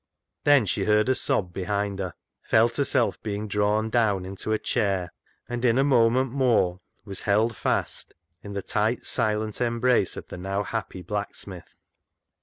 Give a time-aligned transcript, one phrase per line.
[0.45, 5.13] Then she heard a sob behind her, felt herself being drawn down into a chair,
[5.47, 10.37] and in a moment more was held fast in the tight, silent embrace of the
[10.39, 11.75] now happy blacksmith.